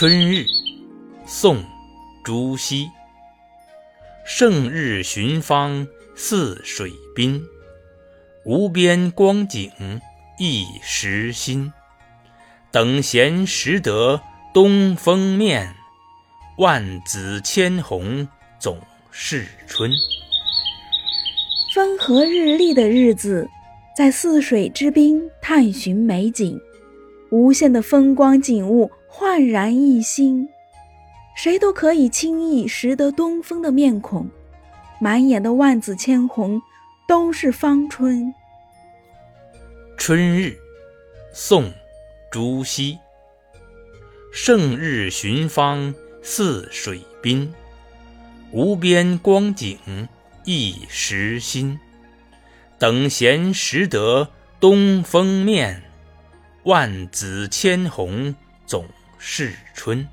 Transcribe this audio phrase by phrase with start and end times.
[0.00, 0.46] 春日，
[1.26, 1.56] 宋·
[2.24, 2.88] 朱熹。
[4.24, 7.44] 胜日寻芳泗水滨，
[8.46, 9.70] 无边光景
[10.38, 11.70] 一时新。
[12.70, 14.22] 等闲识得
[14.54, 15.74] 东风面，
[16.56, 18.26] 万紫千红
[18.58, 18.78] 总
[19.10, 19.90] 是春。
[21.74, 23.46] 风和日丽的日子，
[23.94, 26.58] 在泗水之滨探寻美景，
[27.30, 30.48] 无限的风光景物焕然一新。
[31.34, 34.30] 谁都可以轻易识得东风的面孔，
[35.00, 36.62] 满眼的万紫千红
[37.08, 38.32] 都是芳春。
[39.98, 40.56] 春日，
[41.34, 41.64] 宋·
[42.30, 42.98] 朱熹。
[44.32, 45.92] 胜日寻芳
[46.22, 47.52] 泗水滨，
[48.52, 50.08] 无边光景
[50.44, 51.78] 一时新。
[52.78, 54.28] 等闲识得
[54.60, 55.82] 东风面，
[56.62, 58.34] 万紫千红
[58.66, 58.86] 总
[59.20, 60.08] 是春。